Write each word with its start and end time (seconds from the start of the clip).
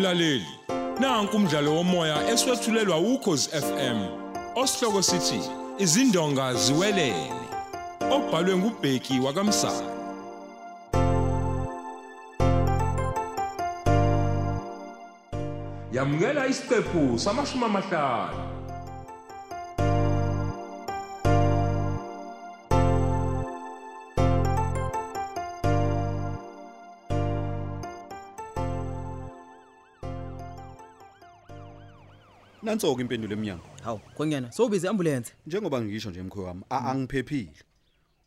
Mlaleli, 0.00 0.46
nanku 1.00 1.36
umdlalo 1.36 1.74
womoya 1.74 2.28
eswetshulelwa 2.32 2.98
ukhozi 2.98 3.48
FM. 3.50 3.98
Osihloko 4.56 5.02
sithi 5.02 5.40
izindonga 5.78 6.54
ziwelele. 6.54 7.32
Obhalwe 8.10 8.56
ngubheki 8.56 9.20
wakamsa. 9.20 9.72
Yamukela 15.92 16.46
isiqephu 16.46 17.18
samashumi 17.18 17.64
amahlanu. 17.64 18.59
Nanso-ke 32.62 33.00
impendulo 33.02 33.32
eminyango. 33.32 33.64
Hawu, 33.84 33.98
kwengena. 34.14 34.52
Sowubize 34.52 34.88
ambulance. 34.88 35.32
Njengoba 35.46 35.80
ngisho 35.80 36.10
nje 36.10 36.22
mkhowe 36.22 36.46
wami, 36.46 36.62
a- 36.70 36.78
angiphephile. 36.90 37.52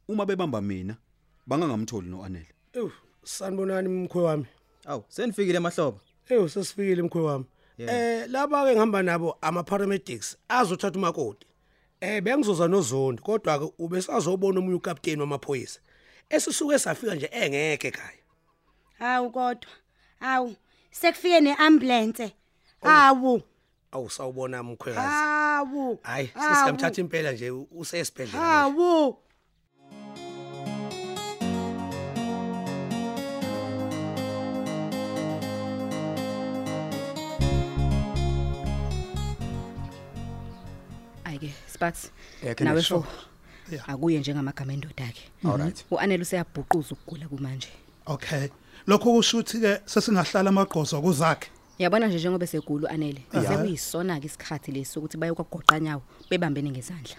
Uma 0.08 0.26
bebamba 0.26 0.62
mina, 0.62 0.96
bangangamtholi 1.48 2.10
noanele. 2.10 2.48
Ewu, 2.74 2.92
sanibonani 3.24 3.90
mkhwe 3.90 4.24
wami. 4.24 4.46
Hawu, 4.86 5.04
senifikile 5.08 5.58
emahlobo. 5.58 6.00
Ewu, 6.30 6.50
sesifikile 6.50 7.02
mkhwe 7.02 7.22
wami. 7.22 7.46
Eh 7.78 8.30
laba 8.30 8.66
ke 8.66 8.72
ngihamba 8.72 9.04
nabo 9.04 9.38
ama 9.42 9.64
paramedics 9.64 10.38
azothatha 10.50 11.00
umakoti. 11.00 11.48
Eh 12.02 12.22
bengizoza 12.24 12.68
nozondi 12.68 13.22
kodwa 13.22 13.60
ke 13.60 13.74
ubesazobona 13.80 14.60
omunye 14.60 14.76
ukapteni 14.76 15.22
wamaphoyisa. 15.22 15.80
Esisuke 16.30 16.80
safika 16.80 17.16
nje 17.16 17.30
engeke 17.32 17.88
ekhaya. 17.88 18.20
Hawu 19.00 19.32
kodwa. 19.32 19.72
Hawu, 20.20 20.56
sekufike 20.92 21.40
neambulance. 21.42 22.34
Hawu. 22.82 23.42
Awusawubona 23.94 24.64
mkhwekazi. 24.64 25.08
Hawu. 25.08 26.00
Hayi, 26.04 26.30
hawu, 26.34 26.56
sesikamthatha 26.56 27.02
impela 27.02 27.32
nje 27.32 27.52
usesibhedlela. 27.52 28.44
Hawu. 28.46 29.18
ayike 41.24 41.54
I 42.60 42.64
nawe 42.64 42.82
fo 42.82 43.06
akuye 43.88 44.20
njengamagama 44.20 44.74
endoda 44.74 45.04
yakhe 45.04 45.30
Alright. 45.46 45.86
uanele 45.92 46.22
useyabhuquza 46.22 46.92
ukugula 46.92 47.28
kumanje 47.28 47.68
Okay. 48.06 48.50
Lokho 48.88 49.14
kusho 49.14 49.38
ukuthi 49.38 49.60
ke 49.62 49.80
sesingahlala 49.86 50.50
amagqozo 50.50 51.02
kuzakhe. 51.02 51.50
Yabona 51.84 52.08
nje 52.08 52.18
njengoba 52.18 52.48
segulu 52.48 52.88
anele 52.88 53.22
Ya. 53.34 53.44
sekuyisona 53.44 54.20
ke 54.20 54.26
isikhathi 54.28 54.72
lesi 54.72 55.00
ukuthi 55.00 55.18
baye 55.18 55.34
kwagoqa 55.34 55.80
nyawo 55.80 56.02
bebambene 56.30 56.72
ngezandla 56.72 57.16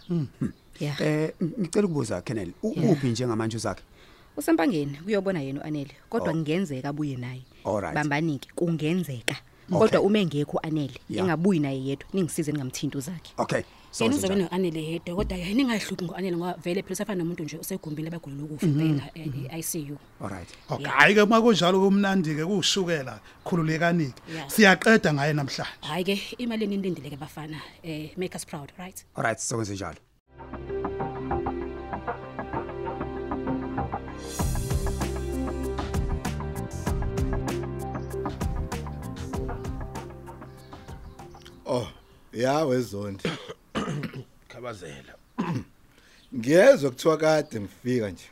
yeah 0.81 1.01
Eh 1.01 1.31
ngicela 1.43 1.87
ukubuza 1.87 2.23
Kennel, 2.23 2.51
Yeah. 2.63 2.91
uphi 2.93 3.09
njengamanje 3.09 3.57
uzakhe? 3.57 3.83
usempangeni 4.37 4.97
kuyobona 5.05 5.41
yena 5.43 5.61
uanele 5.61 5.91
kodwa 6.09 6.29
Oh. 6.29 6.33
kungenzeka 6.33 6.89
abuye 6.89 7.17
naye 7.17 7.43
Alright. 7.65 7.95
bambanike 7.95 8.49
kungenzeka 8.55 9.37
Okay. 9.71 9.79
kodwa 9.79 10.01
uma 10.01 10.19
engekho 10.19 10.59
anele 10.59 10.99
Yeah. 11.11 11.25
engabuyi 11.25 11.61
naye 11.61 11.85
yedwa 11.87 12.09
ningisize 12.13 12.53
ningamthinti 12.53 12.99
uzakhe 12.99 13.33
Okay. 13.39 13.63
So 13.95 14.05
yena 14.05 14.15
senza 14.15 14.27
uzobe 14.27 14.35
njalo. 14.35 14.49
no-anele 14.51 14.81
yedwa 14.91 15.15
kodwa 15.17 15.37
ke 15.39 15.55
ningahluki 15.55 16.05
ngo-anele 16.05 16.37
ngoba 16.37 16.55
vele 16.65 16.83
phela 16.83 16.97
sefana 16.99 17.19
nomuntu 17.23 17.43
nje 17.45 17.57
usegumbini 17.63 18.07
labagula 18.11 18.35
lokufa 18.41 18.67
impela 18.67 19.05
e-icu 19.15 19.97
Alright. 20.21 20.51
Okay, 20.71 20.83
Yeah. 20.85 20.99
hayi 20.99 21.15
ke 21.15 21.23
makunjalo 21.25 21.77
kumnandi 21.81 22.35
ke 22.35 22.45
kushukela 22.45 23.15
khululekanike. 23.47 24.19
Yeah. 24.35 24.49
Siyaqeda 24.51 25.11
ngaye 25.15 25.33
namhlanje. 25.33 25.71
hhayi 25.89 26.05
ke 26.05 26.15
imali 26.43 26.65
enindindile 26.67 27.11
ke 27.11 27.17
bafana 27.17 27.59
um 27.85 28.09
make 28.17 28.35
us 28.35 28.45
proud 28.45 28.73
right 28.79 29.05
Alright, 29.17 29.39
sokwenza 29.39 29.75
njalo. 29.75 30.01
Oh, 41.67 41.89
ya 42.33 42.65
wezondi. 42.65 43.25
Khabazela 44.65 45.15
Ngiyezwe 46.35 46.91
kuthiwa 46.91 47.17
kade 47.17 47.61
ngifika 47.61 48.11
nje 48.11 48.25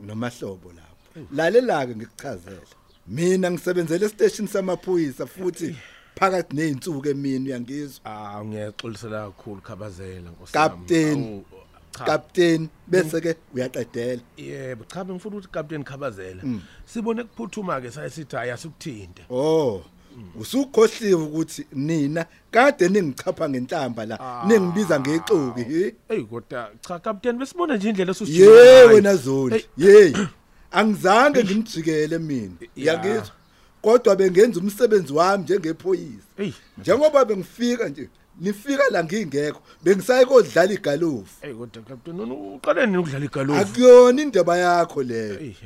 nomahlobo 0.00 0.72
lapho. 0.72 1.26
Lalela 1.34 1.86
ke 1.86 1.94
ngikuchazela. 1.96 2.60
Mina 3.06 3.50
ngisebenzele 3.50 4.06
estation 4.06 4.46
samaphoyisa 4.48 5.26
futhi 5.26 5.76
phakathi 6.16 6.56
nezinsuku 6.56 7.08
emini 7.08 7.48
uyangizwa. 7.48 8.00
ah 8.04 8.44
ngiyaxolisela 8.44 9.26
kakhulu 9.26 9.60
khabazela 9.62 10.30
nkosi 10.30 10.52
Captain. 10.52 11.08
yami. 11.18 11.24
Awu, 11.34 11.44
cha. 11.98 12.04
Captain 12.04 12.68
bese 12.86 13.20
ke 13.20 13.34
uyaqedela. 13.54 14.22
yebo 14.36 14.84
cha 14.84 15.04
bengifuna 15.04 15.36
ukuthi 15.36 15.48
captain 15.52 15.84
khabazela 15.84 16.42
sibone 16.86 17.24
kuphuthuma 17.24 17.80
ke 17.80 17.90
sayisithi 17.90 18.36
hayi 18.36 18.50
asikuthinte 18.50 19.22
Oh. 19.30 19.82
Usukhohliwe 20.40 21.22
ukuthi 21.22 21.66
nina 21.72 22.26
kade 22.50 22.88
ningichapha 22.88 23.48
ngenhlamba 23.48 24.06
la 24.06 24.44
ningibiza 24.46 25.00
ngexuki 25.00 25.62
hi. 25.62 25.94
eyi 26.08 26.24
kodwa 26.24 26.70
cha 26.80 26.98
captain 26.98 27.38
besibona 27.38 27.76
nje 27.76 27.88
indlela 27.88 28.14
Ye 28.26 28.84
wena 28.84 29.16
zoni. 29.16 29.64
Ye. 29.76 30.16
Angizange 30.70 31.44
ngimjikele 31.44 32.18
mina. 32.18 32.52
Ya. 32.76 32.94
Uyangizwa? 32.94 33.34
Kodwa 33.82 34.16
bengenza 34.16 34.60
umsebenzi 34.60 35.12
wami 35.12 35.42
njengephoyisa. 35.42 36.28
eyi 36.38 36.54
Njengoba 36.78 37.24
bengifika 37.24 37.88
nje, 37.88 38.08
nifika 38.40 38.82
la 38.90 39.04
ngingekho, 39.04 39.60
bengisaye 39.82 40.24
kodlala 40.24 40.72
igalofu. 40.72 41.46
eyi 41.46 41.54
kodwa 41.54 41.82
captain 41.82 42.16
nona 42.16 42.34
uqale 42.34 42.86
nini 42.86 42.98
ukudlala 42.98 43.24
igalofu 43.24 43.60
Akuyona 43.60 44.22
indaba 44.22 44.56
yakho 44.58 45.02
leyo. 45.02 45.40
eyi 45.40 45.56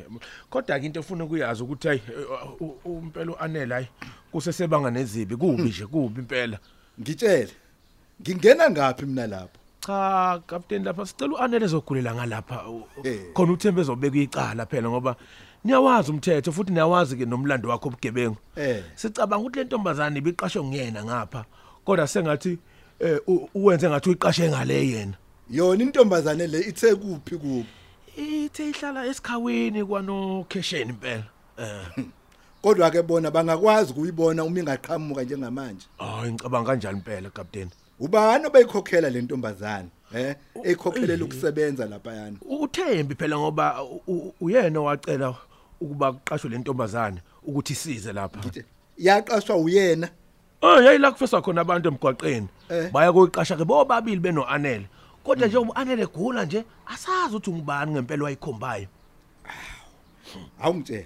kodwa 0.50 0.80
ke 0.80 0.86
into 0.86 1.00
efuna 1.00 1.24
ukuyazi 1.24 1.62
ukuthi 1.62 1.88
hayi 1.88 2.02
eh, 2.08 2.60
u- 2.60 2.76
u- 2.84 2.98
impela 3.02 3.32
uanele 3.32 3.74
hayi 3.74 3.88
kusesebanga 4.32 4.90
nezibi 4.90 5.36
kubi 5.36 5.62
nje 5.62 5.86
kubi 5.86 6.20
impela 6.20 6.58
Ngitshele. 7.00 7.48
Ngingena 8.22 8.70
ngapi 8.70 9.06
mina 9.06 9.26
lapho? 9.26 9.58
cha 9.80 10.40
captain 10.46 10.84
lapha 10.84 11.06
sicela 11.06 11.34
uanele 11.34 11.64
ezogulela 11.64 12.14
ngalapha 12.14 12.68
u- 12.68 12.76
u- 12.96 13.06
Eh. 13.08 13.32
khona 13.34 13.52
uthembe 13.52 13.80
ezobeka 13.80 14.16
icala 14.18 14.66
phela 14.66 14.88
ngoba 14.88 15.16
niyawazi 15.64 16.10
umthetho 16.10 16.52
futhi 16.52 16.72
niyawazi 16.72 17.16
ke 17.16 17.26
nomlando 17.26 17.68
wakho 17.68 17.88
obugebengu 17.88 18.36
Eh. 18.56 18.82
sicabanga 18.94 19.42
ukuthi 19.42 19.58
le 19.58 19.64
ntombazane 19.64 20.18
ibiqashwe 20.18 20.62
nguyena 20.62 21.04
ngapha 21.04 21.44
kodwa 21.84 22.06
sengathi 22.08 22.58
eh, 23.00 23.18
uwenze 23.54 23.88
ngathi 23.90 24.08
uyiqashe 24.08 24.48
ngale 24.48 24.88
yena 24.88 25.14
Yona 25.50 25.82
intombazane 25.84 26.46
le 26.46 26.60
ithe 26.60 26.94
kuphi 26.94 27.36
kubo? 27.36 27.64
ithe 28.16 28.70
ihlala 28.70 29.06
esikhaweni 29.06 29.84
kwanokhesheni 29.84 30.90
impela 30.90 31.24
eh 31.58 32.04
Kodwa 32.62 32.90
ke 32.90 33.02
bona 33.02 33.30
bangakwazi 33.30 33.92
ukuyibona 33.92 34.44
uma 34.44 34.60
ingaqhamuka 34.60 35.22
njengamanje. 35.24 35.86
hayi 35.98 36.32
ngicabanga 36.32 36.66
kanjani 36.66 36.98
impela 36.98 37.30
captain 37.30 37.68
Ubani 38.00 38.46
obeyikhokhela 38.46 39.10
le 39.10 39.22
ntombazane? 39.22 39.88
Eh, 40.14 40.36
ekhokhelela 40.64 41.24
ukusebenza 41.24 41.86
lapha 41.86 42.12
yana. 42.12 42.36
uthembi 42.50 43.14
phela 43.14 43.38
ngoba 43.38 43.82
uyena 44.40 44.80
wacela 44.80 45.34
ukuba 45.80 46.12
kuqashwe 46.12 46.50
le 46.50 46.58
ntombazane 46.58 47.20
ukuthi 47.42 47.72
isize 47.72 48.12
lapha 48.12 48.40
Yaqashwa 48.98 49.56
uyena. 49.56 50.08
Oh 50.64 50.80
yayila 50.80 51.12
kufesa 51.12 51.42
khona 51.42 51.60
abantu 51.60 51.88
emgwaqeni. 51.88 52.48
Eh. 52.70 52.90
Baya 52.92 53.12
koyiqasha 53.12 53.56
ke 53.56 53.64
bobabili 53.64 54.20
benoanele. 54.20 54.86
Kodwa 55.24 55.46
nje 55.46 55.58
uanele 55.58 56.06
gula 56.06 56.44
nje 56.44 56.64
asazi 56.86 57.36
ukuthi 57.36 57.50
ngubani 57.50 57.92
ngempela 57.92 58.24
wayikhombayo. 58.24 58.86
Awungitshela. 60.62 61.04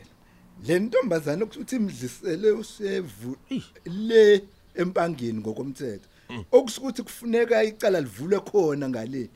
Le 0.67 0.79
ntombazane 0.79 1.45
ukuthi 1.45 1.77
imdlisele 1.77 2.51
usevu 2.51 3.37
le 3.87 4.45
empangeni 4.75 5.41
ngokomthetho. 5.41 6.09
Okusukuthi 6.53 7.03
kufuneka 7.03 7.65
icala 7.65 8.01
livulwe 8.01 8.41
khona 8.41 8.89
ngale. 8.89 9.31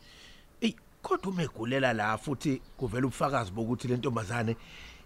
Kodwa 1.03 1.33
uma 1.33 1.43
egulela 1.43 1.93
la 1.93 2.19
futhi 2.19 2.61
kuvela 2.77 3.07
ubufakazi 3.07 3.51
bokuthi 3.53 3.89
le 3.89 3.97
ntombazane 3.97 4.57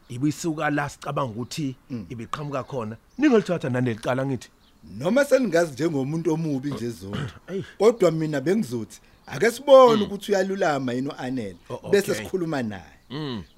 ibisuka 0.08 0.70
la 0.70 0.88
sicabanga 0.88 1.30
ukuthi 1.30 1.76
ibiqhamuka 2.08 2.64
khona. 2.64 2.96
Ningelithatha 3.18 3.70
nanelicala 3.70 4.26
ngithi. 4.26 4.50
Noma 4.98 5.24
seningazi 5.24 5.72
njengomuntu 5.72 6.32
omubi 6.34 6.70
nje 6.70 6.88
zonke. 6.90 7.18
Ey. 7.48 7.62
Kodwa 7.78 8.10
mina 8.10 8.40
bengizothi 8.40 9.00
ake 9.26 9.50
sibone 9.50 10.02
ukuthi 10.04 10.32
uyalulama 10.32 10.92
yini 10.92 11.08
uanele 11.08 11.56
Oh, 11.70 11.74
okay. 11.74 11.90
bese 11.90 12.14
sikhuluma 12.14 12.62
naye. 12.62 12.82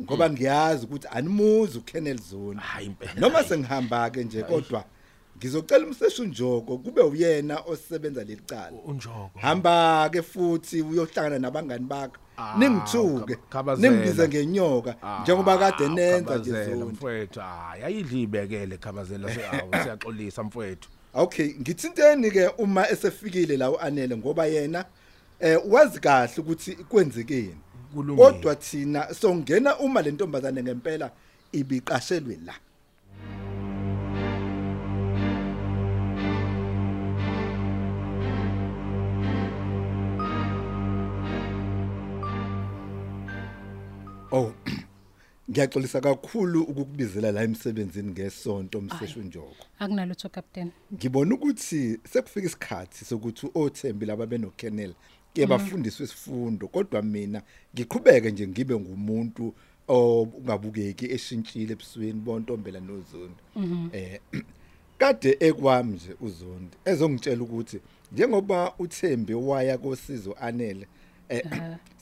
Ngoba 0.03 0.31
ngiyazi 0.31 0.85
ukuthi 0.87 1.09
animuzi 1.11 1.79
uKenneth 1.79 2.23
Zone. 2.31 2.61
Hayi 2.61 2.87
impela. 2.87 3.13
Noma 3.21 3.45
sengihamba 3.45 4.11
ke 4.11 4.25
nje 4.25 4.43
kodwa 4.43 4.85
ngizocela 5.39 5.87
umseshi 5.87 6.23
unjoko 6.23 6.79
kube 6.79 7.01
uyena 7.01 7.61
osebenza 7.67 8.25
lelicala. 8.25 8.73
unjoko. 8.87 9.31
Hamba 9.41 10.09
ke 10.13 10.23
futhi 10.23 10.83
uyohlangana 10.83 11.39
nabangani 11.39 11.85
bakho. 11.87 12.17
Ah, 12.39 12.57
Ningithuke. 12.59 13.35
Khab- 13.35 13.39
Khabazela. 13.51 13.91
Ningibize 13.91 14.29
ngenyoka 14.29 14.97
njengoba 15.23 15.59
kade 15.59 15.85
Ah, 15.85 15.89
nenza 15.89 16.39
nje 16.39 16.51
Khabazela, 16.51 16.65
zona. 16.79 16.85
mfowethu. 16.87 17.41
Hayi 17.41 17.83
ayidli 17.85 18.23
ibekele 18.23 18.77
khabazela 18.79 19.35
siyawu 19.35 19.71
siyaxolisa 19.83 20.43
mfowethu. 20.43 20.89
Okay, 21.17 21.55
ngithinteni 21.61 22.31
ke 22.31 22.49
uma 22.59 22.89
esefikile 22.91 23.57
la 23.57 23.71
uanele 23.71 24.17
ngoba 24.17 24.47
yena 24.47 24.85
eh 25.41 25.59
wazi 25.69 26.01
kahle 26.01 26.35
ukuthi 26.39 26.75
kwenzekeni. 26.75 27.57
Kodwa 28.17 28.55
thina 28.55 29.15
songena 29.15 29.79
uma 29.79 30.03
le 30.03 30.11
ntombazane 30.11 30.63
ngempela 30.63 31.11
ibiqashelwe 31.53 32.39
la. 32.45 32.55
Oh 44.33 44.53
Ngiyaxolisa 45.51 46.01
kakhulu 46.01 46.63
ukukubizela 46.63 47.33
la 47.33 47.43
emsebenzini 47.43 48.11
ngesonto 48.11 48.81
mseshu 48.81 49.21
njoko. 49.23 49.67
akunalutho 49.79 50.29
captain. 50.29 50.71
Ngibona 50.95 51.35
ukuthi 51.35 51.99
sekufika 52.05 52.47
isikhathi 52.47 53.05
sokuthi 53.05 53.51
oThembi 53.55 54.07
laba 54.07 54.27
benoKennel 54.27 54.95
ke 55.35 55.47
bafundiswe 55.47 56.05
isifundo 56.05 56.69
kodwa 56.69 57.03
mina 57.03 57.43
ngiqhubeke 57.75 58.31
nje 58.31 58.49
ngibe 58.49 58.75
ngumuntu 58.75 59.55
ongabukeki 59.89 61.07
eshintshile 61.15 61.73
ebusweni 61.73 62.21
bontombela 62.21 62.81
nozondi. 62.81 63.43
Eh 63.93 64.21
kade 64.99 65.37
ekwami 65.41 65.95
nje 65.95 66.17
uzondi 66.21 66.77
ezongitshela 66.85 67.43
ukuthi 67.43 67.81
njengoba 68.13 68.75
uThembi 68.79 69.35
waya 69.35 69.79
kosizo 69.79 70.33
anele 70.41 70.87
eh 71.29 71.43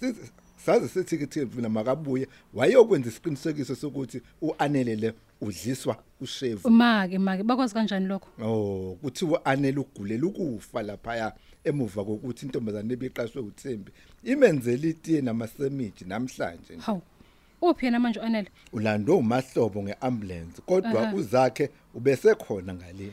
saze 0.66 0.88
sithi 0.88 1.18
ke 1.18 1.26
Thembi 1.26 1.56
mina 1.56 1.68
makabuye 1.68 2.28
wayokwenza 2.54 3.08
isiqinisekiso 3.08 3.74
sokuthi 3.74 4.22
uanele 4.42 4.96
le 4.96 5.14
udliswa 5.40 5.96
ushevu 6.20 6.70
make 6.70 7.18
make 7.18 7.42
bakwazi 7.42 7.74
kanjani 7.74 8.06
lokho 8.06 8.28
Oh, 8.42 8.98
kuthiwa 9.02 9.44
anele 9.44 9.78
ugulela 9.78 10.26
ukufa 10.26 10.82
lapha 10.82 11.32
emuva 11.64 12.04
kokuthi 12.04 12.46
intombazane 12.46 12.92
ebiqashwe 12.94 13.42
uThembi 13.42 13.92
imenzele 14.24 14.88
itiye 14.90 15.20
namasemiji 15.20 16.04
namhlanje. 16.04 16.74
nje. 16.74 16.82
hawu 16.86 17.02
uphi 17.62 17.86
yena 17.86 18.00
manje 18.00 18.20
anele 18.20 18.48
Ulando 18.72 19.18
umahlobo 19.18 19.82
ngeambulance 19.82 20.62
kodwa 20.66 21.02
Aha. 21.02 21.14
uzakhe 21.14 21.70
ubesekhona 21.94 22.74
ngale. 22.74 23.12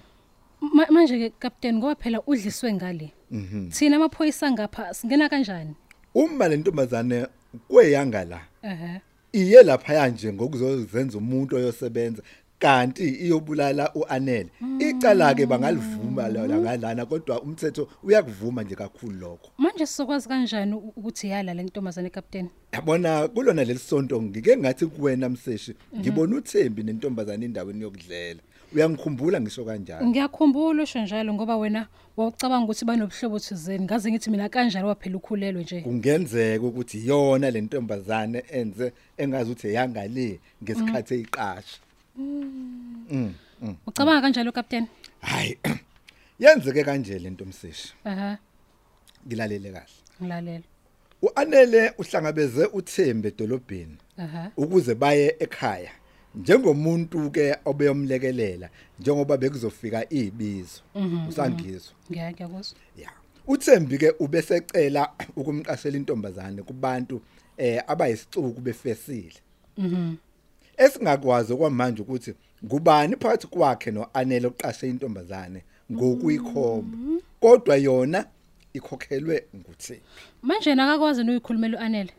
Ma- 0.61 0.87
manje 0.91 1.17
ke 1.19 1.29
captain 1.39 1.75
ngoba 1.77 1.95
phela 1.95 2.21
udliswe 2.27 2.73
ngale 2.73 3.11
Mhm. 3.31 3.69
thina 3.69 3.95
amaphoyisa 3.95 4.51
ngapha 4.51 4.93
singena 4.93 5.29
kanjani 5.29 5.75
Uma 6.15 6.47
le 6.47 6.57
ntombazane 6.57 7.25
kweyanga 7.67 8.23
la 8.25 8.41
ehe. 8.63 9.01
iye 9.33 9.63
lapha 9.63 10.07
nje 10.09 10.33
ngokuzozenza 10.33 11.17
umuntu 11.17 11.55
oyosebenza 11.55 12.21
kanti 12.59 13.09
iyobulala 13.09 13.93
uanele. 13.95 14.49
Icala 14.79 15.33
ke 15.33 15.45
bangalivuma 15.45 16.27
la 16.29 16.47
la 16.47 16.57
ngalana 16.57 17.05
kodwa 17.05 17.41
umthetho 17.41 17.87
uyakuvuma 18.03 18.63
nje 18.63 18.75
kakhulu 18.75 19.19
lokho. 19.19 19.51
Manje 19.57 19.85
sizokwazi 19.85 20.27
kanjani 20.29 20.73
u- 20.73 20.93
ukuthi 20.95 21.27
yala 21.29 21.53
le 21.53 21.63
ntombazane 21.63 22.09
captain 22.09 22.49
yabona 22.73 23.27
kulona 23.27 23.63
lelisonto 23.63 24.21
ngike 24.21 24.57
ngathi 24.57 24.85
kuwena 24.85 25.29
mseshi 25.29 25.75
ngibona 25.99 26.35
uThembi 26.35 26.83
nentombazane 26.83 27.45
endaweni 27.45 27.81
yokudlela. 27.81 28.39
Uyangikhumbula 28.73 29.41
ngisho 29.41 29.65
kanjani? 29.65 30.09
Ngiyakhumbula 30.09 30.83
usho 30.83 30.99
njalo 30.99 31.33
ngoba 31.33 31.57
wena 31.57 31.87
wawucabanga 32.17 32.63
ukuthi 32.63 32.85
banobuhlobo 32.85 33.39
thizeni. 33.39 33.83
Ngaze 33.85 34.11
ngithi 34.11 34.29
mina 34.29 34.49
kanjani 34.49 34.87
waphela 34.87 35.17
ukhulelwe 35.17 35.63
nje? 35.63 35.81
Kungenzeka 35.81 36.65
ukuthi 36.65 37.07
yona 37.07 37.51
le 37.51 37.61
ntombazane 37.61 38.43
enze 38.49 38.91
engazi 39.17 39.51
ukuthi 39.51 39.73
yangale 39.73 40.39
ngesikhathi 40.63 41.13
eyiqasha. 41.13 41.79
Mm. 42.17 43.33
Mm. 43.61 43.75
ucabanga 43.87 44.21
kanjalo 44.21 44.51
captain? 44.51 44.87
Hayi 45.21 45.57
yenzeke 46.39 46.83
kanje 46.83 47.19
lento 47.19 47.45
mseshi 47.45 47.93
aha. 48.05 48.37
Ngilalele 49.27 49.71
kahle. 49.71 49.93
Ngilalela 50.21 50.63
uanele 51.21 51.93
uhlangabeze 51.97 52.65
uThembi 52.65 53.27
edolobheni 53.27 53.97
aha. 54.17 54.51
ukuze 54.57 54.95
baye 54.95 55.35
ekhaya. 55.39 55.91
Njengomuntu 56.35 57.31
ke 57.31 57.55
obeyomlekelela 57.65 58.69
njengoba 58.99 59.37
bekuzofika 59.37 60.13
izibizo 60.13 60.81
usangizwa 61.29 61.93
ngiya 62.11 62.31
ngiyakuzwa. 62.31 62.77
Ya. 62.97 63.11
uThembi 63.47 63.97
ke 63.97 64.13
ubesecela 64.19 65.09
ukumqashela 65.35 65.97
intombazane 65.97 66.61
kubantu 66.63 67.21
eh 67.57 67.83
abayisicuku 67.87 68.61
befesile. 68.61 69.35
Mhm. 69.77 70.15
Esingakwazi 70.77 71.55
kwamanje 71.55 72.01
ukuthi 72.01 72.33
ngubani 72.65 73.15
phakathi 73.15 73.47
kwakhe 73.47 73.91
noanele 73.91 74.47
oqashe 74.47 74.89
intombazane 74.89 75.63
ngokuyikhomba 75.91 76.97
kodwa 77.39 77.75
yona 77.75 78.25
ikhokhelwe 78.73 79.43
nguThembi. 79.55 80.03
Manje 80.41 80.75
nakakwazi 80.75 81.23
noyikhulumela 81.23 81.77
uanele? 81.77 82.13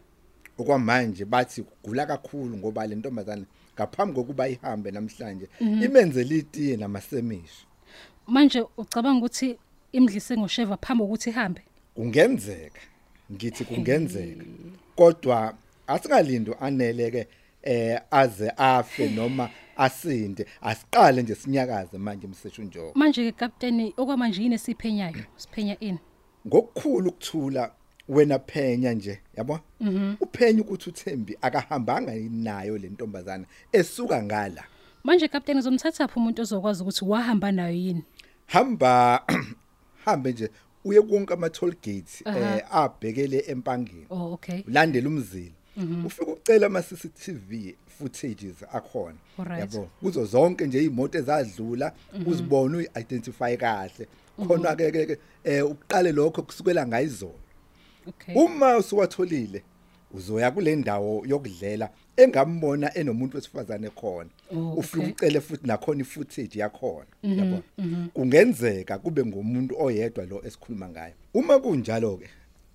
Okwamanje 0.58 1.24
bathi 1.24 1.62
kugula 1.62 2.06
kakhulu 2.06 2.56
ngoba 2.56 2.86
le 2.86 2.94
ntombazane 2.94 3.44
ngaphambi 3.74 4.14
kokuba 4.14 4.48
ihambe 4.48 4.90
namhlanje 4.90 5.48
imenzele 5.60 6.38
itiye 6.38 6.76
namasemisho 6.76 7.66
manje 8.26 8.64
ucabanga 8.76 9.18
ukuthi 9.18 9.58
imdlise 9.92 10.36
ngosheva 10.36 10.76
phambi 10.76 11.02
kokuthi 11.04 11.30
ihambe? 11.30 11.62
Kungenzeka 11.94 12.80
ngithi 13.32 13.64
kungenzeka. 13.64 14.44
Kodwa 14.96 15.54
asingalindi 15.86 16.52
aneleke 16.60 17.26
eh 17.62 18.00
aze 18.10 18.52
afe 18.56 19.08
noma 19.08 19.50
asinde 19.76 20.46
asiqale 20.60 21.22
nje 21.22 21.34
sinyakaze 21.34 21.98
manje 21.98 22.26
mseshu 22.26 22.62
njogo 22.62 22.92
manje 22.94 23.32
ke 23.32 23.38
captain 23.38 23.92
okwamanje 23.96 24.42
yini 24.42 24.54
esiphenyayo? 24.54 25.24
Siphenya 25.36 25.80
ini? 25.80 25.98
Ngokukhulu 26.46 27.08
ukuthula 27.08 27.70
wena 28.12 28.38
phenya 28.38 28.92
nje 28.92 29.20
yabo? 29.36 29.60
Uphenya 30.20 30.60
ukuthi 30.62 30.90
uThembi 30.90 31.38
akahambanga 31.40 32.12
nayo 32.30 32.78
le 32.78 32.88
ntombazana 32.88 33.44
esuka 33.72 34.22
ngala. 34.22 34.64
Manje 35.04 35.28
captain 35.28 35.58
uzomthatha 35.58 36.08
phi 36.08 36.18
umuntu 36.18 36.42
ozokwazi 36.42 36.82
ukuthi 36.82 37.04
wahamba 37.04 37.52
nayo 37.52 37.74
yini? 37.74 38.04
Hamba 38.46 39.22
hambe 40.04 40.32
nje 40.32 40.50
uye 40.84 41.02
konke 41.02 41.34
ama 41.34 41.50
toll 41.50 41.70
gates 41.70 42.22
Aha. 42.24 42.56
eh 42.56 42.62
abhekele 42.70 43.44
empangeni. 43.48 44.06
Oh 44.10 44.32
okay. 44.32 44.62
Ulandele 44.68 45.08
umzila. 45.08 45.52
Ufika 46.06 46.32
ucela 46.32 46.66
ama 46.66 46.82
CCTV 46.82 47.74
footages 47.86 48.62
akhona 48.72 49.16
Alright. 49.38 49.60
yabo? 49.60 49.88
Kuzo 50.00 50.24
zonke 50.24 50.66
nje 50.66 50.78
izimoto 50.78 51.18
ezadlula 51.18 51.92
uzibone 52.26 52.76
uyidentify 52.76 53.56
kahle. 53.56 54.06
Khona 54.46 54.76
ke 54.76 54.90
ke 54.92 55.06
ke, 55.06 55.18
eh 55.44 55.66
uqale 55.66 56.12
lokho 56.12 56.42
kusukela 56.42 56.86
ngayizona. 56.86 57.41
Okay. 58.08 58.34
Uma 58.34 58.76
usuwatholile 58.76 59.62
uzoya 60.14 60.50
kule 60.50 60.76
ndawo 60.76 61.24
yokudlela 61.26 61.90
engambona 62.16 62.94
enomuntu 62.94 63.36
wesifazane 63.36 63.90
khona. 63.90 64.30
Oh, 64.56 64.72
ufike 64.72 65.06
ucele 65.06 65.40
futhi 65.40 65.66
nakhona 65.66 66.00
ifootage 66.00 66.58
yakhona 66.58 67.06
yabo? 67.22 67.62
kungenzeka 68.14 68.98
kube 68.98 69.24
ngumuntu 69.24 69.74
oyedwa 69.82 70.24
lo 70.24 70.42
esikhuluma 70.46 70.88
ngayo 70.88 71.14
uma 71.34 71.58
kunjalo 71.58 72.16
ke 72.16 72.28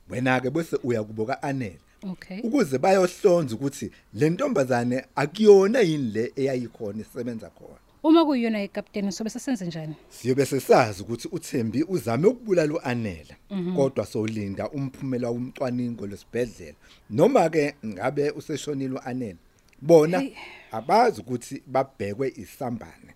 wena 0.10 0.40
ke 0.40 0.50
bese 0.50 0.78
uya 0.84 1.04
kuboka 1.04 1.44
anele. 1.44 1.80
Okay. 2.04 2.40
Ukuze 2.42 2.78
bayohlonza 2.78 3.56
ukuthi 3.56 3.92
le 4.14 4.30
ntombazane 4.30 5.06
akuyona 5.16 5.80
yini 5.80 6.12
le 6.12 6.32
eyayikhona 6.36 7.02
isebenza 7.02 7.50
khona. 7.50 7.87
Uma 8.08 8.26
kuyiyona 8.26 8.64
icaptain 8.64 9.12
sobe 9.12 9.30
sesenze 9.30 9.66
njani? 9.66 9.96
Siyobe 10.10 10.46
sesazi 10.46 11.02
ukuthi 11.04 11.28
uThembi 11.32 11.84
uzame 11.84 12.28
ukubulala 12.28 12.74
uAnela 12.74 13.36
kodwa 13.76 14.06
solinda 14.06 14.70
umphumela 14.70 15.30
womcwaningo 15.30 16.08
lesibhedlela 16.08 16.78
noma 17.10 17.50
ke 17.50 17.76
ngabe 17.86 18.32
useshonile 18.32 18.96
uAnela 18.96 19.38
bona 19.82 20.20
Hey. 20.20 20.34
abazi 20.72 21.22
ukuthi 21.22 21.64
babhekwe 21.68 22.34
isambane. 22.36 23.12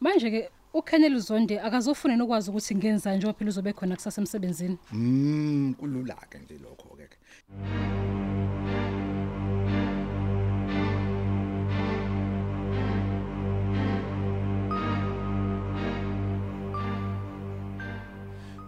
Manje 0.00 0.30
ke 0.30 0.50
uKenneth 0.74 1.18
Zonde 1.18 1.60
akazofuna 1.60 2.16
nokwazi 2.16 2.50
ukuthi 2.50 2.74
ngenza 2.74 3.16
nje 3.16 3.26
waphela 3.26 3.50
uzobe 3.50 3.72
khona 3.72 3.96
kusasa 3.96 4.20
emsebenzini 4.20 4.78
mm 4.92 5.74
kulula 5.78 6.16
ke 6.30 6.38
nje 6.38 6.58
lokho 6.58 6.96
ke 6.96 8.21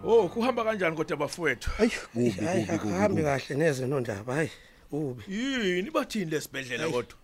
Oh 0.06 0.28
kuhamba 0.28 0.64
kanjani 0.64 0.96
kodwa 0.96 1.16
bafowethu 1.16 1.70
Ayi 1.78 1.90
kubi 2.12 2.30
kubi 2.30 2.78
kubi. 2.78 2.98
kubi. 3.08 3.22
kahle 3.22 3.56
neze 3.56 3.86
nondaba 3.86 4.34
hayi 4.34 4.50
ubi 4.92 5.22
yini 5.28 5.90
bathini 5.90 6.30
lesibhedlela 6.30 6.88
kodwa 6.88 7.16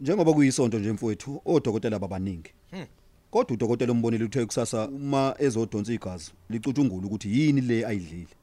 Njengoba 0.00 0.32
kuyisonto 0.32 0.78
nje 0.78 0.92
mfowethu 0.92 1.42
odokotela 1.44 1.98
babaningi. 1.98 2.50
Kodwa 3.30 3.54
udokotela 3.54 3.92
umbonile 3.92 4.24
uthe 4.24 4.46
kusasa 4.46 4.88
uma 4.88 5.34
ezodonsa 5.38 5.92
igazi 5.92 6.32
licutshungula 6.50 7.06
ukuthi 7.06 7.40
yini 7.40 7.60
le 7.60 7.86
ayidlile. 7.86 8.34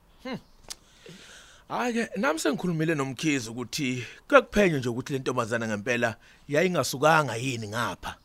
Hayi 1.67 1.93
ke 1.93 2.09
nami 2.19 2.39
sengikhulumile 2.39 2.95
nomkhizi 2.95 3.49
ukuthi 3.49 4.03
kuyakuphenye 4.27 4.77
nje 4.77 4.89
ukuthi 4.89 5.13
le 5.13 5.19
ntombazana 5.19 5.67
ngempela 5.67 6.15
yayingasukanga 6.47 7.35
yini 7.35 7.67
ngapha 7.67 8.15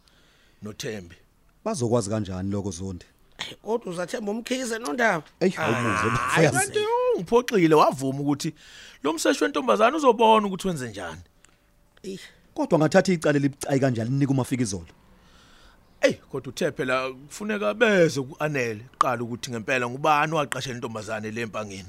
noThembi 0.63 1.17
Bazokwazi 1.65 2.11
kanjani 2.11 2.51
lokho 2.51 2.71
zonde? 2.71 3.07
Kodwa 3.55 3.93
uzathemba 3.93 4.33
umkhize 4.33 4.79
nondaba 4.79 5.23
Ey, 5.41 5.53
awubuze, 5.57 6.17
Hayi 6.17 6.51
kanti 6.51 6.79
ungiphoxile 7.15 7.75
wavuma 7.75 8.21
ukuthi 8.21 8.55
lo 9.03 9.13
mseshi 9.13 9.45
wentombazana 9.45 9.97
uzobona 9.97 10.47
ukuthi 10.47 10.69
wenze 10.69 10.89
njani. 10.89 11.21
kodwa 12.55 12.79
ngathatha 12.79 13.13
icala 13.13 13.39
libucayi 13.39 13.81
kanjalo 13.81 14.11
linika 14.11 14.31
umafikizolo 14.33 14.87
Ey 16.01 16.13
kodwa 16.13 16.51
uthe 16.53 16.73
phela 16.73 17.11
kufuneka 17.13 17.75
beze 17.75 18.23
kuanele 18.23 18.87
qala 18.99 19.23
ukuthi 19.23 19.51
ngempela 19.51 19.89
ngubani 19.91 20.33
waqashela 20.35 20.75
intombazane 20.75 21.31
lempangeni. 21.31 21.89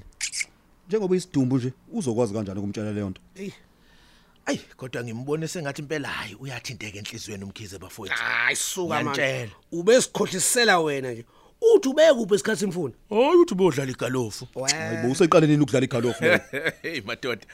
njengoba 0.88 1.16
isidumbu 1.16 1.58
nje 1.58 1.74
uzokwazi 1.94 2.34
kanjani 2.34 2.60
ukumtshela 2.60 2.92
leyo 2.92 3.10
nto 3.10 3.22
Ey 3.36 4.58
kodwa 4.78 5.04
ngimbone 5.04 5.48
sengathi 5.48 5.82
impela 5.82 6.08
hayi 6.08 6.36
uyathinteka 6.36 6.98
enhlizweni 6.98 7.44
umkhize 7.44 7.78
bafowethu. 7.80 8.16
hayi 8.16 8.56
suka 8.56 9.04
manje 9.04 9.22
Ngiyantshela. 9.22 9.52
ube 9.72 10.02
sikhohlisela 10.02 10.80
wena 10.80 11.12
nje 11.12 11.26
uthi 11.62 11.90
ubeke 11.90 12.14
kuphi 12.14 12.36
isikhathi 12.36 12.60
simfuna? 12.60 12.94
Hayi 13.10 13.36
uthi 13.42 13.56
bodlala 13.56 13.92
igalofu. 13.92 14.48
hayibo 14.72 15.12
useqaleni 15.12 15.58
ukudlala 15.64 15.86
igalofu 15.86 16.24
lo 16.26 16.40
Hey 16.82 17.02
madoda. 17.02 17.46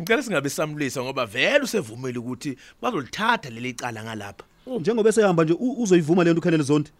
Ngicela 0.00 0.22
singabe 0.22 0.48
samlisa 0.50 1.02
ngoba 1.02 1.26
vele 1.26 1.64
usevumile 1.64 2.18
ukuthi 2.18 2.56
bazolithatha 2.82 3.50
leli 3.50 3.74
cala 3.74 4.04
ngalapha. 4.04 4.44
njengoba 4.66 5.08
esehamba 5.08 5.44
nje 5.44 5.52
u- 5.52 5.82
uzoyivuma 5.82 6.24
le 6.24 6.30
nto 6.32 6.38
ukhenele 6.40 6.62
zonke 6.62 6.90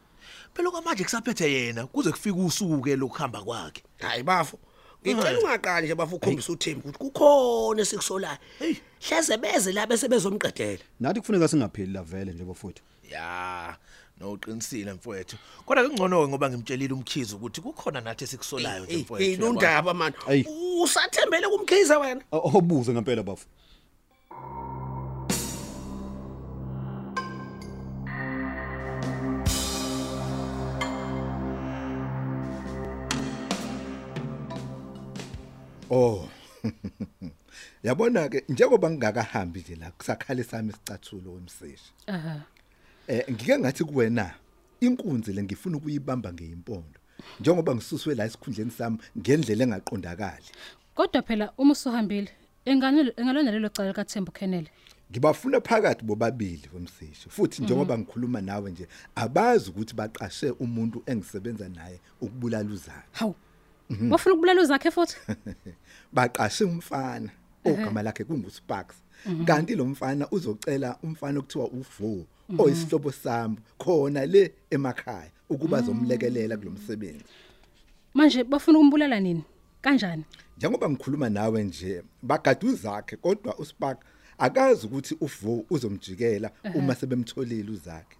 Phela 0.55 0.71
kwamanje 0.71 1.05
kusaphethe 1.05 1.53
yena 1.53 1.87
kuze 1.87 2.11
kufike 2.11 2.39
usuku 2.41 2.89
lokuhamba 2.97 3.43
kwakhe. 3.43 3.83
hayi 4.01 4.23
bafo. 4.23 4.59
Ngicela 5.07 5.39
ungaqali 5.39 5.87
nje 5.87 5.95
bafo 5.95 6.17
ukhombisa 6.17 6.53
uThembi 6.53 6.81
ukuthi 6.89 6.99
kukhona 6.99 7.83
esikusolayo 7.83 8.39
hleze 9.09 9.37
beze 9.37 9.73
la 9.73 9.87
bese 9.87 10.09
bezomqedela. 10.09 10.83
Nathi 11.01 11.21
kufuneka 11.21 11.49
singapheli 11.49 11.93
la 11.93 12.03
vele 12.03 12.33
nje 12.33 12.45
bafowethu. 12.45 12.83
Ya, 13.11 13.77
noqinisile 14.20 14.92
mfowethu. 14.92 15.37
Kodwa 15.66 15.85
kungcono 15.88 16.28
ngoba 16.28 16.50
ngimtshelile 16.50 16.94
umkhizi 16.94 17.35
ukuthi 17.35 17.61
kukhona 17.61 18.00
nathi 18.00 18.25
esikusolayo 18.25 18.85
nje 18.85 18.96
mfowethu. 18.96 19.25
hey 19.25 19.37
uyabona? 19.37 19.52
nondaba 19.52 19.94
man 19.94 20.12
Ey. 20.28 20.44
usathembele 20.82 21.49
kumkhize 21.49 21.96
wena 21.96 22.23
awubuze 22.32 22.92
ngempela 22.92 23.23
bafu 23.23 23.46
Oh. 35.90 36.28
Yabona 37.85 38.28
ke 38.28 38.44
njengoba 38.49 38.90
ngingakahambi 38.90 39.61
nje 39.61 39.76
la 39.76 39.90
kusakhale 39.90 40.44
sami 40.44 40.70
isicathulo 40.70 41.32
wemseshi. 41.32 41.92
aha 42.06 42.40
Eh 43.09 43.25
ngike 43.31 43.59
ngathi 43.59 43.85
kuwena 43.85 44.35
inkunzi 44.81 45.33
le 45.33 45.43
ngifuna 45.43 45.77
ukuyibamba 45.77 46.33
ngeimpondo. 46.33 47.01
Njengoba 47.41 47.75
ngisuswe 47.75 48.15
la 48.15 48.25
esikhundleni 48.25 48.71
sami 48.71 48.99
ngendlela 49.19 49.65
engaqondakali. 49.65 50.51
kodwa 50.95 51.23
phela 51.23 51.53
uma 51.59 51.73
usuhambile 51.73 52.31
engane 52.65 53.13
engalona 53.17 53.51
lelo 53.53 53.69
cala 53.69 53.93
kaThembu 53.93 54.33
Kennedy 54.33 54.71
Ngibafuna 55.11 55.61
phakathi 55.61 56.05
bobabili 56.05 56.71
wemseshi. 56.75 57.29
Futhi 57.29 57.63
njengoba 57.63 57.99
ngikhuluma 57.99 58.41
nawe 58.41 58.71
nje 58.71 58.89
abazi 59.15 59.71
ukuthi 59.71 59.95
baqashe 59.95 60.51
umuntu 60.51 61.03
engisebenza 61.07 61.69
naye 61.69 62.01
ukubulala 62.21 62.71
uzakhe. 62.71 63.09
hawu 63.13 63.35
bafuna 63.89 64.35
ukubulala 64.35 64.63
uzakhe 64.63 64.91
futhi 64.91 65.17
baqashe 66.17 66.65
umfana 66.65 67.31
ogama 67.65 68.03
lakhe 68.03 68.25
kunguSparks 68.25 68.97
kanti 69.47 69.75
lo 69.75 69.85
mfana 69.85 70.31
uzocela 70.31 70.99
umfana 71.03 71.39
okuthiwa 71.39 71.67
uVo 71.67 72.27
oyisihlobo 72.59 73.12
sami 73.12 73.57
khona 73.79 74.26
le 74.26 74.53
emakhaya 74.71 75.31
ukuba 75.50 75.83
zomlekelela 75.83 76.57
kulomsebenzi 76.57 77.25
manje 78.15 78.45
bafuna 78.45 78.79
ukumbulala 78.79 79.21
nini? 79.21 79.45
Kanjani? 79.83 80.25
Njengoba 80.57 80.91
ngikhuluma 80.91 81.29
nawe 81.29 81.65
nje 81.65 82.03
bagaduza 82.23 82.76
zakhe 82.91 83.17
kodwa 83.17 83.59
uSpark 83.59 83.99
akazi 84.38 84.87
ukuthi 84.87 85.17
uVo 85.21 85.65
uzomjikela 85.71 86.50
uma 86.75 86.95
sebemtholile 86.95 87.71
uzakhe. 87.71 88.17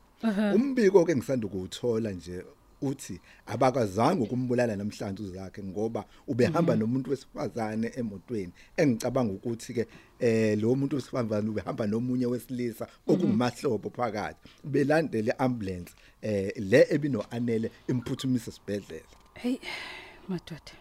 Umbiko 0.54 1.04
ke 1.04 1.16
ngisanda 1.16 1.47
ukuwuthola 1.47 2.11
nje 2.11 2.45
uthi 2.88 3.21
abakazange 3.47 4.23
ukumbulala 4.23 4.76
namhlanje 4.76 5.23
uzakhe 5.23 5.62
ngoba 5.62 6.05
ubehamba 6.26 6.76
nomuntu 6.76 7.11
wesifazane 7.11 7.93
emotweni. 7.97 8.52
Engicabanga 8.76 9.33
ukuthi 9.33 9.75
ke 9.75 9.87
eh 10.21 10.59
lo 10.59 10.75
muntu 10.75 10.97
wesifazane 10.97 11.49
ubehamba 11.49 11.87
nomunye 11.87 12.26
wesilisa 12.26 12.87
okungumahlobo 13.07 13.90
phakathi. 13.90 14.38
Belandele 14.64 15.33
ambulance 15.38 15.93
eh 16.23 16.52
le 16.57 16.87
ebino 16.90 17.25
anele 17.31 17.71
imphuthumise 17.88 18.50
sibedlela 18.52 19.16
hey 19.35 19.59
madoda 20.28 20.73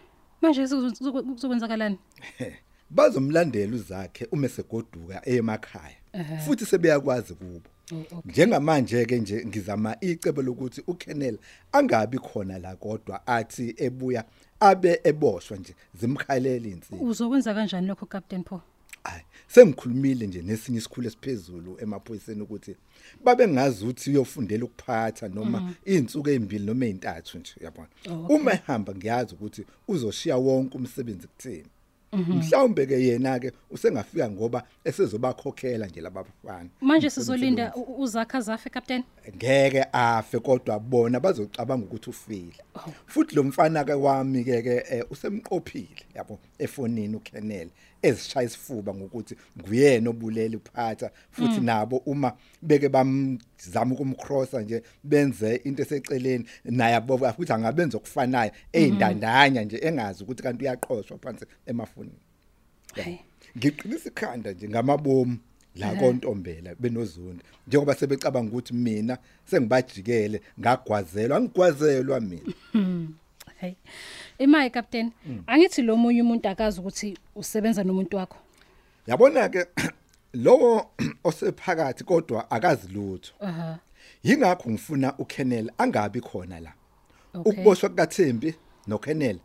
manje 0.42 0.66
kuzokwenzakalani 0.66 1.98
bazomlandela 2.90 3.76
uzakhe 3.76 4.28
uma 4.32 4.48
segoduka 4.48 5.28
emakhaya. 5.28 5.96
Futhi 6.44 6.66
sebeyakwazi 6.66 7.34
kubo. 7.34 7.70
Njengamanje 8.24 9.04
ke 9.04 9.18
nje 9.18 9.46
ngizama 9.46 9.96
icebo 10.00 10.42
lokuthi 10.42 10.82
uKennel 10.86 11.38
angabi 11.72 12.18
khona 12.18 12.58
la 12.58 12.76
kodwa 12.76 13.26
athi 13.26 13.74
ebuya 13.76 14.24
abe 14.60 15.00
eboshwa 15.04 15.56
nje 15.56 15.74
zimkhalele 16.00 16.68
insini 16.70 17.00
uzokwenza 17.00 17.54
kanjani 17.54 17.86
lokho 17.86 18.06
Captain 18.06 18.42
Paul? 18.42 18.60
Ay, 19.04 19.20
sengikhulumile 19.48 20.26
nje 20.26 20.42
nesinye 20.42 20.78
isikhulu 20.78 21.06
esiphezulu 21.06 21.76
emaphoyiseni 21.82 22.42
ukuthi 22.42 22.76
babe 23.24 23.48
ngazi 23.48 23.84
ukuthi 23.84 24.10
uyofundela 24.10 24.64
ukuphatha 24.64 25.28
noma 25.28 25.74
izinsuku 25.84 26.28
ezimbili 26.28 26.66
noma 26.66 26.86
ezintathu 26.86 27.38
nje 27.38 27.54
yabona. 27.60 27.88
Uma 28.28 28.52
ehamba 28.52 28.94
ngiyazi 28.94 29.34
ukuthi 29.34 29.66
uzoshiya 29.88 30.36
wonke 30.36 30.76
umsebenzi 30.78 31.26
kuthini. 31.26 31.70
Mhlawumbe 32.12 32.86
ke 32.86 32.94
yena 33.02 33.38
ke 33.40 33.52
usengafika 33.70 34.30
ngoba 34.30 34.62
esezobakhokhela 34.84 35.86
nje 35.86 36.00
labafana. 36.00 36.68
manje 36.80 37.10
sizolinda 37.10 37.72
u- 37.74 37.80
u- 37.80 38.02
uzakha 38.02 38.40
zafe 38.40 38.70
Captain? 38.70 39.02
Ngeke 39.36 39.84
afe 39.92 40.38
kodwa 40.38 40.78
bona 40.80 41.20
bazocabanga 41.20 41.84
ukuthi 41.84 42.10
ufile. 42.10 42.54
Futhi 43.06 43.36
lo 43.36 43.42
mfana 43.44 43.84
ke 43.84 43.92
wami 43.92 44.44
ke 44.44 44.62
ke 44.62 44.84
eh, 44.90 45.04
usemqophile 45.10 46.06
yabo. 46.14 46.38
Efonini 46.58 47.16
uKennel 47.16 47.68
ezishaya 48.02 48.46
isifuba 48.46 48.94
ngokuthi 48.94 49.36
nguyena 49.58 50.10
obulela 50.10 50.56
uphatha 50.56 51.10
futhi 51.30 51.60
nabo 51.60 51.96
uma 51.96 52.32
beke 52.62 52.88
bamzama 52.88 53.94
ukumcrossa 53.94 54.60
nje 54.60 54.82
benze 55.04 55.56
into 55.64 55.82
eseceleni 55.82 56.44
naye 56.64 56.94
abo 56.94 57.18
futhi 57.18 57.52
angabenza 57.52 57.96
okufanayo 57.96 58.50
ezindandanya 58.72 59.64
nje 59.64 59.78
engazi 59.82 60.22
ukuthi 60.22 60.42
kanti 60.42 60.64
uyaqoshwa 60.64 61.18
phansi 61.18 61.44
emafonini. 61.66 62.20
Hey. 62.94 63.16
ngiqinisa 63.58 64.08
ikhanda 64.08 64.52
nje 64.52 64.68
ngamabomu 64.68 65.38
la 65.76 65.94
kontombela 65.94 66.74
benozundi 66.74 67.42
njengoba 67.66 67.94
sebecabanga 67.94 68.50
ukuthi 68.50 68.74
mina 68.74 69.18
sengibajikele 69.50 70.40
ngagwazelwa 70.60 71.40
ngigwazelwa 71.40 72.20
mina. 72.20 72.52
Hey 73.60 73.74
emaye 74.38 74.70
Captain. 74.70 75.12
Angithi 75.46 75.82
lo 75.82 75.96
munye 75.96 76.22
umuntu 76.22 76.48
akazi 76.48 76.80
ukuthi 76.80 77.18
usebenza 77.34 77.84
nomuntu 77.84 78.16
wakho. 78.16 78.36
Yabona 79.06 79.48
ke 79.48 79.66
lowo 80.34 80.90
osephakathi 81.24 82.04
kodwa 82.04 82.50
akazi 82.50 82.88
lutho. 82.88 83.32
Aha. 83.40 83.78
Yingakho 84.22 84.70
ngifuna 84.70 85.18
uKennel 85.18 85.70
angabi 85.78 86.20
khona 86.20 86.60
la. 86.60 86.72
Ukuboshwa 87.34 87.88
kukaThembi 87.88 88.54
noKennel 88.86 89.38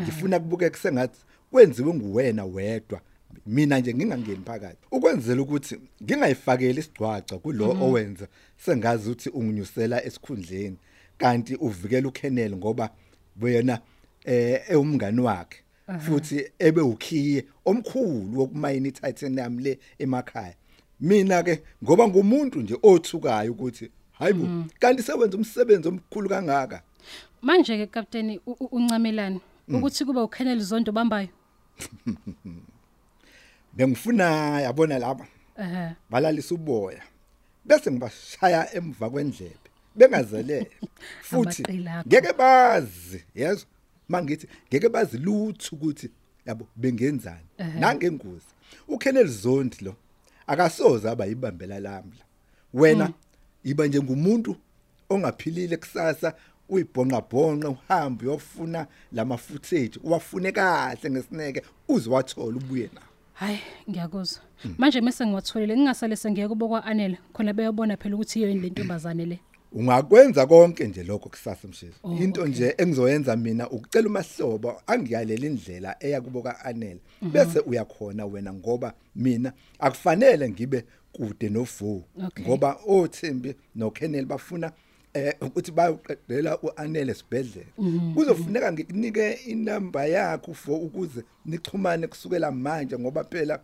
ngifuna 0.00 0.38
kubuke 0.40 0.70
kusengathi 0.70 1.20
kwenziwe 1.50 1.94
nguwena 1.94 2.44
wedwa. 2.44 3.00
Mina 3.46 3.78
nje 3.78 3.94
ngingangeni 3.94 4.44
phakathi. 4.44 4.78
Ukwenzela 4.90 5.42
ukuthi 5.42 5.78
ngingayifakeli 6.02 6.80
isigcwaca 6.80 7.38
kulo 7.42 7.76
owenza 7.80 8.28
sengazi 8.56 9.10
ukuthi 9.10 9.28
unginyusela 9.28 10.04
esikhundleni. 10.04 10.76
Kanti 11.18 11.54
uvikela 11.54 12.08
uKennel 12.08 12.56
ngoba 12.56 12.90
wena 13.40 13.80
eh 14.24 14.62
ewumngani 14.68 15.20
wakhe 15.20 15.58
futhi 16.00 16.50
ebe 16.58 16.80
ukhiye 16.80 17.46
omkhulu 17.64 18.38
wokumayina 18.38 18.88
ititanium 18.88 19.58
le 19.58 19.78
emakhaya. 19.98 20.54
Mina 21.00 21.42
ke 21.42 21.62
ngoba 21.84 22.08
ngumuntu 22.08 22.60
nje 22.60 22.76
othukayo 22.82 23.52
ukuthi 23.52 23.90
hayibo 24.12 24.64
kanti 24.80 25.02
sewenza 25.02 25.36
umsebenzi 25.36 25.88
omkhulu 25.88 26.28
kangaka. 26.28 26.82
Manje 27.42 27.76
ke 27.76 27.86
Captain 27.86 28.40
u- 28.46 28.56
u- 28.60 28.68
uncamelani 28.72 29.40
ukuthi 29.68 30.04
kube 30.04 30.20
uKennel 30.20 30.60
Zondo 30.60 30.92
bambayo 30.92 31.28
bengifuna 33.76 34.60
yabona 34.60 34.98
laba 34.98 35.26
aha. 35.56 35.94
balalisa 36.10 36.54
uboya 36.54 37.02
bese 37.64 37.90
ngibashaya 37.90 38.74
emva 38.74 39.10
kwendlebe. 39.10 39.65
Bengazelele 39.96 40.70
futhi 41.28 41.62
Amaqila 41.64 41.98
akho. 41.98 42.08
ngeke 42.08 42.32
bazi 42.32 43.24
yezwa 43.34 43.66
mangithi 44.08 44.46
ngeke 44.68 44.88
bazi 44.88 45.18
lutho 45.18 45.76
ukuthi 45.76 46.10
yabo 46.46 46.68
bengenzani? 46.76 47.46
Nangengozi. 47.78 48.46
uKennel 48.88 49.26
Zondi 49.28 49.76
lo 49.84 49.94
akasoza 50.46 51.10
aba 51.10 51.26
yibambela 51.26 51.80
lamla 51.80 52.24
wena 52.74 53.12
iba 53.64 53.86
nje 53.86 54.00
ngumuntu 54.02 54.56
ongaphilile 55.08 55.76
kusasa 55.76 56.34
uyibhonqa 56.68 57.20
bhonqa 57.20 57.68
uhambe 57.68 58.26
uyofuna 58.26 58.86
lama 59.12 59.36
footage 59.36 60.00
uwafune 60.04 60.52
kahle 60.52 61.10
ngesineke 61.10 61.62
uzwathola 61.88 62.56
ubuye 62.56 62.90
nawo 62.94 63.06
hayi 63.34 63.58
ngiyakuzwa. 63.90 64.42
Manje 64.78 65.00
mase 65.00 65.26
ngiwatholile 65.26 65.76
ngingasale 65.76 66.16
sengiye 66.16 66.48
kubo 66.48 66.68
kwa-anele 66.68 67.18
khona 67.32 67.52
beyobona 67.52 67.96
phela 67.96 68.14
ukuthi 68.14 68.38
iyo 68.38 68.48
yini 68.48 68.60
le 68.60 68.70
ntombazane 68.70 69.24
le. 69.24 69.38
Ungakwenza 69.76 70.46
konke 70.46 70.86
nje 70.88 71.02
lokho 71.02 71.28
kusasa 71.28 71.68
mshezi 71.68 71.94
Oh, 72.02 72.12
into 72.16 72.40
okay. 72.40 72.52
nje 72.52 72.74
engizoyenza 72.78 73.36
mina 73.36 73.70
ukucela 73.70 74.08
umahlobo 74.08 74.82
angiyalela 74.86 75.46
indlela 75.46 75.96
eya 76.00 76.20
kubo 76.20 76.42
kaAnel 76.42 76.98
Mhm. 77.22 77.30
bese 77.32 77.58
uyakhona 77.60 78.26
wena 78.26 78.52
ngoba 78.52 78.92
mina 79.16 79.52
akufanele 79.78 80.48
ngibe 80.50 80.84
kude 81.12 81.48
novu. 81.48 82.04
Okay. 82.26 82.44
ngoba 82.44 82.78
oThembi 82.86 83.54
noKennel 83.74 84.26
bafuna 84.26 84.72
eh 85.14 85.34
ukuthi 85.40 85.72
bayoqedela 85.72 86.58
uAnel 86.62 87.08
esibhedlela. 87.10 87.66
Mhm, 87.78 88.14
kuzofuneka 88.14 88.72
ngikunike 88.72 89.32
inamba 89.32 90.06
yakho 90.06 90.54
for 90.54 90.74
ukuze 90.82 91.22
nichumane 91.44 92.06
kusukela 92.06 92.50
manje 92.52 92.98
ngoba 92.98 93.24
phela 93.24 93.60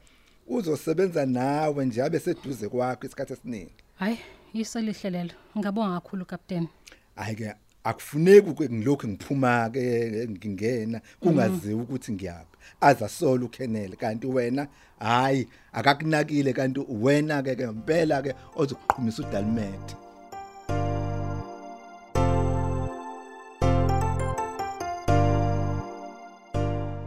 uzosebenza 0.49 1.27
nawe 1.27 1.87
nje 1.87 2.03
abe 2.03 2.19
seduze 2.21 2.69
kwakho 2.69 3.07
isikhathi 3.07 3.33
esiningi. 3.33 3.73
Hayi. 3.95 4.19
Yiso 4.55 4.81
lihle 4.81 5.11
lelo 5.11 5.35
ngabonga 5.59 6.01
kakhulu 6.01 6.25
kapteni 6.25 6.69
hayi 7.17 7.37
ke 7.37 7.55
akufuneki 7.85 8.51
ukuthi 8.51 8.75
ngilokhu 8.75 9.09
ngiphuma 9.09 9.71
ke 9.71 10.29
ngingena 10.31 11.01
kungaziwa 11.21 11.83
ukuthi 11.83 12.13
ngiyaphi. 12.13 12.57
Aza 12.81 13.09
solo 13.09 13.47
uKennel 13.47 13.97
kanti 13.97 14.27
wena 14.27 14.67
hayi 14.99 15.49
akakunakile 15.73 16.53
kanti 16.53 16.81
wena 16.89 17.43
ke 17.43 17.57
ke 17.57 17.63
impela 17.63 18.23
ke 18.23 18.35
ozokuqhumisa 18.57 19.23
uDalmet. 19.23 19.97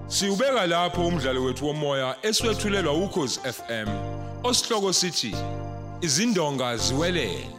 Siubeka 0.08 0.68
lapho 0.68 1.08
umdlalo 1.08 1.44
wethu 1.44 1.68
womoya 1.68 2.16
eswetshulelwa 2.22 2.94
ukhozi 2.94 3.40
FM. 3.40 3.90
Osihloko 4.44 4.94
sithi 4.94 5.36
izindonga 6.02 6.78
ziwelele. 6.78 7.55